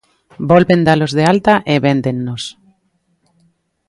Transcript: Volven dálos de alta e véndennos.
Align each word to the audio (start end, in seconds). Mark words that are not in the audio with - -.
Volven 0.51 0.81
dálos 0.87 1.11
de 1.17 1.23
alta 1.33 1.53
e 1.73 1.75
véndennos. 1.85 2.43